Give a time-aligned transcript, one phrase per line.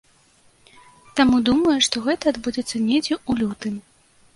[1.21, 3.83] Таму думаю, што гэта адбудзецца недзе ў лютым.